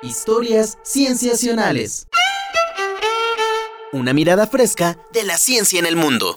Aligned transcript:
Historias 0.00 0.78
cienciacionales. 0.84 2.06
Una 3.92 4.12
mirada 4.12 4.46
fresca 4.46 4.96
de 5.12 5.24
la 5.24 5.36
ciencia 5.38 5.80
en 5.80 5.86
el 5.86 5.96
mundo. 5.96 6.36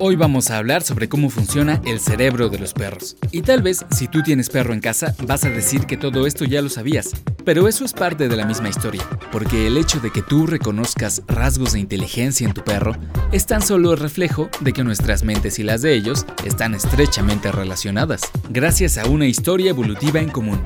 Hoy 0.00 0.14
vamos 0.14 0.48
a 0.50 0.58
hablar 0.58 0.84
sobre 0.84 1.08
cómo 1.08 1.28
funciona 1.28 1.82
el 1.84 1.98
cerebro 1.98 2.48
de 2.48 2.60
los 2.60 2.72
perros. 2.72 3.16
Y 3.32 3.42
tal 3.42 3.62
vez, 3.62 3.84
si 3.90 4.06
tú 4.06 4.22
tienes 4.22 4.48
perro 4.48 4.72
en 4.72 4.78
casa, 4.78 5.12
vas 5.26 5.42
a 5.42 5.50
decir 5.50 5.86
que 5.86 5.96
todo 5.96 6.24
esto 6.24 6.44
ya 6.44 6.62
lo 6.62 6.68
sabías. 6.68 7.10
Pero 7.44 7.66
eso 7.66 7.84
es 7.84 7.94
parte 7.94 8.28
de 8.28 8.36
la 8.36 8.46
misma 8.46 8.68
historia, 8.68 9.02
porque 9.32 9.66
el 9.66 9.76
hecho 9.76 9.98
de 9.98 10.12
que 10.12 10.22
tú 10.22 10.46
reconozcas 10.46 11.22
rasgos 11.26 11.72
de 11.72 11.80
inteligencia 11.80 12.46
en 12.46 12.54
tu 12.54 12.62
perro 12.62 12.94
es 13.32 13.46
tan 13.46 13.60
solo 13.60 13.90
el 13.90 13.98
reflejo 13.98 14.48
de 14.60 14.72
que 14.72 14.84
nuestras 14.84 15.24
mentes 15.24 15.58
y 15.58 15.64
las 15.64 15.82
de 15.82 15.94
ellos 15.94 16.26
están 16.44 16.76
estrechamente 16.76 17.50
relacionadas, 17.50 18.20
gracias 18.50 18.98
a 18.98 19.06
una 19.08 19.26
historia 19.26 19.70
evolutiva 19.70 20.20
en 20.20 20.30
común. 20.30 20.62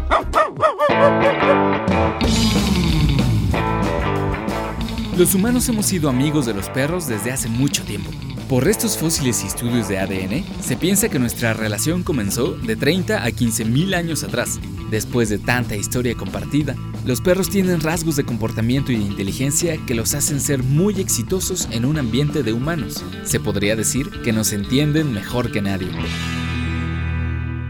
Los 5.16 5.34
humanos 5.34 5.66
hemos 5.70 5.86
sido 5.86 6.10
amigos 6.10 6.44
de 6.44 6.52
los 6.52 6.68
perros 6.68 7.06
desde 7.06 7.32
hace 7.32 7.48
mucho 7.48 7.82
tiempo. 7.84 8.10
Por 8.52 8.64
restos 8.64 8.98
fósiles 8.98 9.42
y 9.44 9.46
estudios 9.46 9.88
de 9.88 9.98
ADN, 9.98 10.44
se 10.60 10.76
piensa 10.76 11.08
que 11.08 11.18
nuestra 11.18 11.54
relación 11.54 12.02
comenzó 12.02 12.52
de 12.52 12.76
30 12.76 13.24
a 13.24 13.30
15 13.30 13.64
mil 13.64 13.94
años 13.94 14.24
atrás. 14.24 14.60
Después 14.90 15.30
de 15.30 15.38
tanta 15.38 15.74
historia 15.74 16.14
compartida, 16.14 16.76
los 17.06 17.22
perros 17.22 17.48
tienen 17.48 17.80
rasgos 17.80 18.16
de 18.16 18.24
comportamiento 18.24 18.92
y 18.92 18.96
de 18.96 19.04
inteligencia 19.04 19.78
que 19.86 19.94
los 19.94 20.12
hacen 20.12 20.38
ser 20.38 20.62
muy 20.62 21.00
exitosos 21.00 21.66
en 21.70 21.86
un 21.86 21.96
ambiente 21.96 22.42
de 22.42 22.52
humanos. 22.52 23.02
Se 23.24 23.40
podría 23.40 23.74
decir 23.74 24.10
que 24.22 24.34
nos 24.34 24.52
entienden 24.52 25.14
mejor 25.14 25.50
que 25.50 25.62
nadie. 25.62 25.88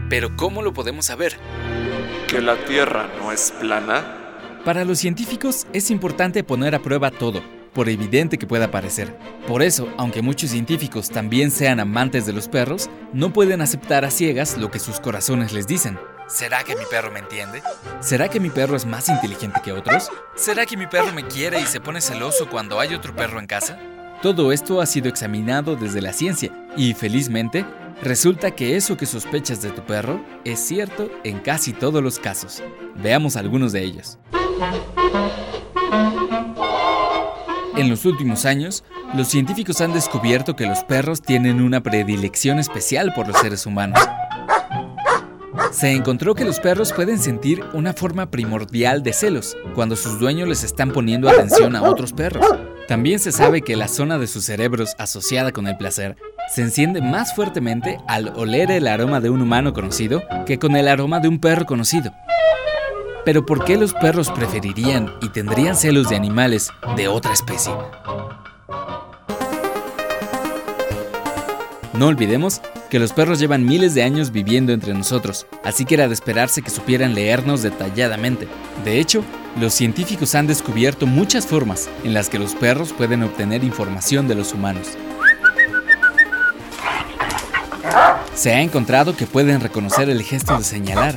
Pero 0.09 0.35
¿cómo 0.35 0.61
lo 0.63 0.73
podemos 0.73 1.05
saber? 1.05 1.37
¿Que 2.27 2.41
la 2.41 2.57
Tierra 2.65 3.09
no 3.19 3.31
es 3.31 3.53
plana? 3.57 4.59
Para 4.65 4.83
los 4.83 4.99
científicos 4.99 5.65
es 5.71 5.89
importante 5.89 6.43
poner 6.43 6.75
a 6.75 6.81
prueba 6.81 7.09
todo, 7.09 7.41
por 7.73 7.89
evidente 7.89 8.37
que 8.37 8.47
pueda 8.47 8.71
parecer. 8.71 9.17
Por 9.47 9.61
eso, 9.61 9.87
aunque 9.97 10.21
muchos 10.21 10.51
científicos 10.51 11.09
también 11.09 11.51
sean 11.51 11.79
amantes 11.79 12.25
de 12.25 12.33
los 12.33 12.47
perros, 12.47 12.89
no 13.13 13.33
pueden 13.33 13.61
aceptar 13.61 14.05
a 14.05 14.11
ciegas 14.11 14.57
lo 14.57 14.71
que 14.71 14.79
sus 14.79 14.99
corazones 14.99 15.53
les 15.53 15.67
dicen. 15.67 15.97
¿Será 16.27 16.63
que 16.63 16.75
mi 16.75 16.85
perro 16.89 17.11
me 17.11 17.19
entiende? 17.19 17.61
¿Será 17.99 18.29
que 18.29 18.39
mi 18.39 18.49
perro 18.49 18.75
es 18.75 18.85
más 18.85 19.09
inteligente 19.09 19.61
que 19.63 19.71
otros? 19.71 20.09
¿Será 20.35 20.65
que 20.65 20.77
mi 20.77 20.87
perro 20.87 21.11
me 21.13 21.27
quiere 21.27 21.59
y 21.59 21.65
se 21.65 21.81
pone 21.81 22.01
celoso 22.01 22.49
cuando 22.49 22.79
hay 22.79 22.93
otro 22.93 23.15
perro 23.15 23.39
en 23.39 23.47
casa? 23.47 23.77
Todo 24.21 24.53
esto 24.53 24.79
ha 24.79 24.85
sido 24.85 25.09
examinado 25.09 25.75
desde 25.75 26.01
la 26.01 26.13
ciencia 26.13 26.49
y 26.77 26.93
felizmente 26.93 27.65
resulta 28.01 28.51
que 28.51 28.77
eso 28.77 28.95
que 28.95 29.05
sospechas 29.05 29.61
de 29.61 29.71
tu 29.71 29.81
perro 29.83 30.23
es 30.45 30.59
cierto 30.59 31.11
en 31.25 31.39
casi 31.39 31.73
todos 31.73 32.01
los 32.01 32.19
casos. 32.19 32.63
Veamos 32.95 33.35
algunos 33.35 33.73
de 33.73 33.83
ellos. 33.83 34.17
En 37.75 37.89
los 37.89 38.05
últimos 38.05 38.45
años, 38.45 38.83
los 39.15 39.27
científicos 39.27 39.81
han 39.81 39.93
descubierto 39.93 40.55
que 40.55 40.67
los 40.67 40.83
perros 40.83 41.21
tienen 41.21 41.59
una 41.59 41.81
predilección 41.81 42.59
especial 42.59 43.13
por 43.15 43.27
los 43.27 43.37
seres 43.39 43.65
humanos. 43.65 43.99
Se 45.71 45.91
encontró 45.91 46.35
que 46.35 46.45
los 46.45 46.59
perros 46.59 46.93
pueden 46.93 47.17
sentir 47.17 47.63
una 47.73 47.93
forma 47.93 48.29
primordial 48.29 49.01
de 49.01 49.11
celos 49.11 49.57
cuando 49.73 49.95
sus 49.95 50.19
dueños 50.19 50.47
les 50.47 50.63
están 50.63 50.91
poniendo 50.91 51.27
atención 51.27 51.75
a 51.75 51.81
otros 51.81 52.13
perros. 52.13 52.45
También 52.87 53.17
se 53.17 53.31
sabe 53.31 53.61
que 53.61 53.75
la 53.75 53.87
zona 53.87 54.19
de 54.19 54.27
sus 54.27 54.45
cerebros 54.45 54.93
asociada 54.99 55.51
con 55.51 55.67
el 55.67 55.75
placer 55.75 56.15
se 56.53 56.61
enciende 56.61 57.01
más 57.01 57.33
fuertemente 57.33 57.97
al 58.07 58.33
oler 58.35 58.69
el 58.69 58.87
aroma 58.87 59.19
de 59.19 59.31
un 59.31 59.41
humano 59.41 59.73
conocido 59.73 60.21
que 60.45 60.59
con 60.59 60.75
el 60.75 60.87
aroma 60.87 61.19
de 61.19 61.27
un 61.27 61.39
perro 61.39 61.65
conocido. 61.65 62.13
Pero 63.25 63.45
¿por 63.45 63.63
qué 63.63 63.77
los 63.77 63.93
perros 63.93 64.29
preferirían 64.31 65.13
y 65.21 65.29
tendrían 65.29 65.75
celos 65.75 66.09
de 66.09 66.15
animales 66.17 66.69
de 66.97 67.07
otra 67.07 67.31
especie? 67.31 67.73
No 71.93 72.07
olvidemos 72.07 72.61
que 72.89 72.99
los 72.99 73.13
perros 73.13 73.39
llevan 73.39 73.65
miles 73.65 73.93
de 73.93 74.03
años 74.03 74.31
viviendo 74.31 74.73
entre 74.73 74.93
nosotros, 74.93 75.47
así 75.63 75.85
que 75.85 75.95
era 75.95 76.07
de 76.07 76.13
esperarse 76.13 76.61
que 76.61 76.69
supieran 76.69 77.15
leernos 77.15 77.61
detalladamente. 77.61 78.47
De 78.83 78.99
hecho, 78.99 79.23
los 79.59 79.73
científicos 79.73 80.35
han 80.35 80.47
descubierto 80.47 81.05
muchas 81.05 81.47
formas 81.47 81.89
en 82.03 82.13
las 82.13 82.29
que 82.29 82.39
los 82.39 82.55
perros 82.55 82.91
pueden 82.91 83.23
obtener 83.23 83.63
información 83.63 84.27
de 84.27 84.35
los 84.35 84.53
humanos. 84.53 84.97
Se 88.33 88.51
ha 88.51 88.61
encontrado 88.61 89.15
que 89.15 89.27
pueden 89.27 89.61
reconocer 89.61 90.09
el 90.09 90.23
gesto 90.23 90.57
de 90.57 90.63
señalar, 90.63 91.15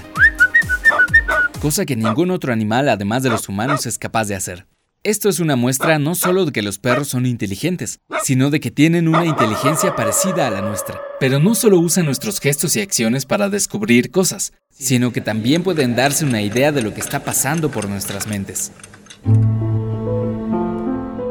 cosa 1.66 1.84
que 1.84 1.96
ningún 1.96 2.30
otro 2.30 2.52
animal 2.52 2.88
además 2.88 3.24
de 3.24 3.28
los 3.28 3.48
humanos 3.48 3.86
es 3.86 3.98
capaz 3.98 4.28
de 4.28 4.36
hacer. 4.36 4.68
Esto 5.02 5.28
es 5.28 5.40
una 5.40 5.56
muestra 5.56 5.98
no 5.98 6.14
solo 6.14 6.44
de 6.44 6.52
que 6.52 6.62
los 6.62 6.78
perros 6.78 7.08
son 7.08 7.26
inteligentes, 7.26 7.98
sino 8.22 8.50
de 8.50 8.60
que 8.60 8.70
tienen 8.70 9.08
una 9.08 9.24
inteligencia 9.24 9.96
parecida 9.96 10.46
a 10.46 10.50
la 10.52 10.62
nuestra. 10.62 11.00
Pero 11.18 11.40
no 11.40 11.56
solo 11.56 11.80
usan 11.80 12.04
nuestros 12.04 12.38
gestos 12.38 12.76
y 12.76 12.80
acciones 12.82 13.26
para 13.26 13.48
descubrir 13.48 14.12
cosas, 14.12 14.52
sino 14.70 15.12
que 15.12 15.20
también 15.20 15.64
pueden 15.64 15.96
darse 15.96 16.24
una 16.24 16.40
idea 16.40 16.70
de 16.70 16.82
lo 16.82 16.94
que 16.94 17.00
está 17.00 17.24
pasando 17.24 17.68
por 17.68 17.88
nuestras 17.88 18.28
mentes. 18.28 18.70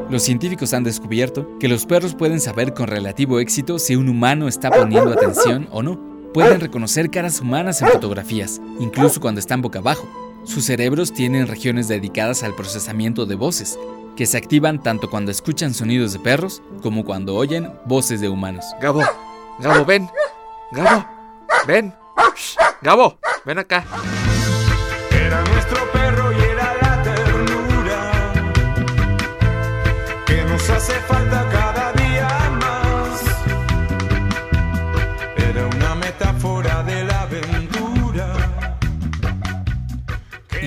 Los 0.10 0.22
científicos 0.22 0.74
han 0.74 0.84
descubierto 0.84 1.58
que 1.60 1.70
los 1.70 1.86
perros 1.86 2.14
pueden 2.14 2.42
saber 2.42 2.74
con 2.74 2.88
relativo 2.88 3.40
éxito 3.40 3.80
si 3.80 3.96
un 3.96 4.10
humano 4.10 4.50
está 4.50 4.70
poniendo 4.70 5.14
atención 5.14 5.70
o 5.72 5.82
no. 5.82 6.14
Pueden 6.34 6.60
reconocer 6.60 7.10
caras 7.10 7.40
humanas 7.40 7.82
en 7.82 7.88
fotografías, 7.88 8.60
incluso 8.82 9.22
cuando 9.22 9.40
están 9.40 9.62
boca 9.62 9.80
abajo, 9.80 10.25
sus 10.46 10.66
cerebros 10.66 11.14
tienen 11.14 11.48
regiones 11.48 11.88
dedicadas 11.88 12.44
al 12.44 12.56
procesamiento 12.56 13.26
de 13.26 13.36
voces, 13.36 13.78
que 14.16 14.26
se 14.26 14.38
activan 14.38 14.82
tanto 14.82 15.10
cuando 15.10 15.32
escuchan 15.32 15.74
sonidos 15.74 16.14
de 16.14 16.20
perros 16.20 16.62
como 16.82 17.04
cuando 17.04 17.36
oyen 17.36 17.74
voces 17.86 18.22
de 18.22 18.30
humanos. 18.30 18.66
Gabo, 18.80 19.02
Gabo, 19.60 19.86
ven. 19.86 20.10
Gabo, 20.72 21.06
ven. 21.68 21.94
Gabo, 22.82 23.18
ven 23.46 23.60
acá. 23.60 23.86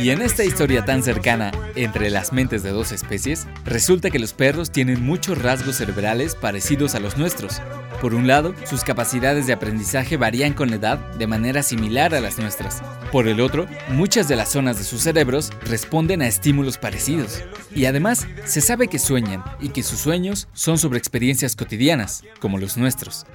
Y 0.00 0.10
en 0.10 0.22
esta 0.22 0.44
historia 0.44 0.84
tan 0.84 1.02
cercana 1.02 1.50
entre 1.74 2.08
las 2.08 2.32
mentes 2.32 2.62
de 2.62 2.70
dos 2.70 2.92
especies, 2.92 3.48
resulta 3.64 4.10
que 4.10 4.20
los 4.20 4.32
perros 4.32 4.70
tienen 4.70 5.04
muchos 5.04 5.42
rasgos 5.42 5.76
cerebrales 5.76 6.36
parecidos 6.36 6.94
a 6.94 7.00
los 7.00 7.18
nuestros. 7.18 7.60
Por 8.00 8.14
un 8.14 8.28
lado, 8.28 8.54
sus 8.64 8.84
capacidades 8.84 9.48
de 9.48 9.54
aprendizaje 9.54 10.16
varían 10.16 10.52
con 10.54 10.70
la 10.70 10.76
edad 10.76 10.98
de 11.14 11.26
manera 11.26 11.64
similar 11.64 12.14
a 12.14 12.20
las 12.20 12.38
nuestras. 12.38 12.80
Por 13.10 13.26
el 13.26 13.40
otro, 13.40 13.66
muchas 13.88 14.28
de 14.28 14.36
las 14.36 14.50
zonas 14.50 14.78
de 14.78 14.84
sus 14.84 15.02
cerebros 15.02 15.50
responden 15.62 16.22
a 16.22 16.28
estímulos 16.28 16.78
parecidos. 16.78 17.42
Y 17.74 17.86
además, 17.86 18.28
se 18.44 18.60
sabe 18.60 18.86
que 18.86 19.00
sueñan 19.00 19.42
y 19.60 19.70
que 19.70 19.82
sus 19.82 19.98
sueños 19.98 20.46
son 20.52 20.78
sobre 20.78 20.98
experiencias 20.98 21.56
cotidianas, 21.56 22.22
como 22.38 22.58
los 22.58 22.76
nuestros. 22.76 23.26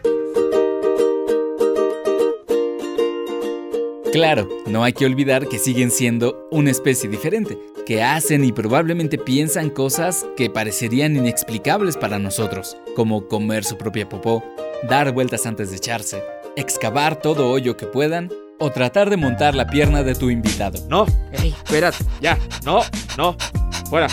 Claro, 4.13 4.47
no 4.67 4.83
hay 4.83 4.93
que 4.93 5.07
olvidar 5.07 5.47
que 5.47 5.57
siguen 5.57 5.89
siendo 5.89 6.47
una 6.51 6.69
especie 6.69 7.09
diferente, 7.09 7.57
que 7.83 8.03
hacen 8.03 8.45
y 8.45 8.51
probablemente 8.51 9.17
piensan 9.17 9.71
cosas 9.71 10.23
que 10.37 10.51
parecerían 10.51 11.15
inexplicables 11.15 11.97
para 11.97 12.19
nosotros, 12.19 12.77
como 12.95 13.27
comer 13.27 13.65
su 13.65 13.75
propia 13.75 14.07
popó, 14.07 14.43
dar 14.87 15.11
vueltas 15.13 15.47
antes 15.47 15.71
de 15.71 15.77
echarse, 15.77 16.21
excavar 16.55 17.19
todo 17.19 17.49
hoyo 17.49 17.75
que 17.75 17.87
puedan 17.87 18.29
o 18.59 18.69
tratar 18.69 19.09
de 19.09 19.17
montar 19.17 19.55
la 19.55 19.65
pierna 19.65 20.03
de 20.03 20.13
tu 20.13 20.29
invitado. 20.29 20.79
No, 20.89 21.07
ey, 21.31 21.55
espérate, 21.63 21.97
ya, 22.21 22.37
no, 22.63 22.81
no, 23.17 23.35
fuera. 23.89 24.09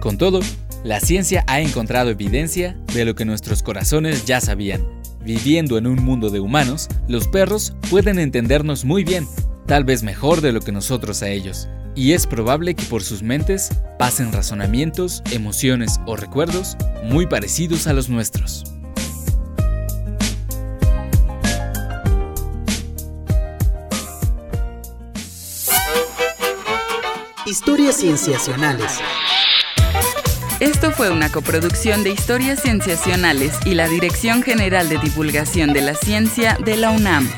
Con 0.00 0.18
todo, 0.18 0.40
la 0.82 0.98
ciencia 0.98 1.44
ha 1.46 1.60
encontrado 1.60 2.10
evidencia 2.10 2.76
de 2.92 3.04
lo 3.04 3.14
que 3.14 3.24
nuestros 3.24 3.62
corazones 3.62 4.24
ya 4.24 4.40
sabían. 4.40 5.05
Viviendo 5.26 5.76
en 5.76 5.88
un 5.88 6.04
mundo 6.04 6.30
de 6.30 6.38
humanos, 6.38 6.86
los 7.08 7.26
perros 7.26 7.74
pueden 7.90 8.20
entendernos 8.20 8.84
muy 8.84 9.02
bien, 9.02 9.26
tal 9.66 9.82
vez 9.82 10.04
mejor 10.04 10.40
de 10.40 10.52
lo 10.52 10.60
que 10.60 10.70
nosotros 10.70 11.20
a 11.24 11.30
ellos. 11.30 11.68
Y 11.96 12.12
es 12.12 12.28
probable 12.28 12.76
que 12.76 12.84
por 12.84 13.02
sus 13.02 13.24
mentes 13.24 13.70
pasen 13.98 14.30
razonamientos, 14.30 15.24
emociones 15.32 15.98
o 16.06 16.14
recuerdos 16.14 16.76
muy 17.02 17.26
parecidos 17.26 17.88
a 17.88 17.92
los 17.92 18.08
nuestros. 18.08 18.62
Historias 27.46 27.96
cienciacionales. 27.96 29.00
Esto 30.60 30.90
fue 30.90 31.10
una 31.10 31.30
coproducción 31.30 32.02
de 32.02 32.10
Historias 32.10 32.62
Cienciacionales 32.62 33.58
y 33.66 33.74
la 33.74 33.88
Dirección 33.88 34.42
General 34.42 34.88
de 34.88 34.96
Divulgación 34.96 35.74
de 35.74 35.82
la 35.82 35.94
Ciencia 35.94 36.56
de 36.64 36.78
la 36.78 36.92
UNAM. 36.92 37.28